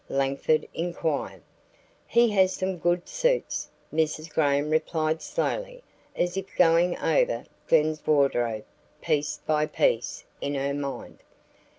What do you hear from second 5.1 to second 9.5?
slowly as if going over Glen's wardrobe piece